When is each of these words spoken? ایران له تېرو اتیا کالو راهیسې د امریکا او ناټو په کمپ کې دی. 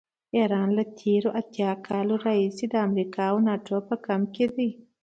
ایران 0.35 0.69
له 0.77 0.83
تېرو 0.99 1.29
اتیا 1.41 1.71
کالو 1.87 2.15
راهیسې 2.25 2.65
د 2.71 2.75
امریکا 2.87 3.23
او 3.31 3.37
ناټو 3.47 3.77
په 3.87 3.95
کمپ 4.05 4.27
کې 4.35 4.45
دی. 4.55 4.69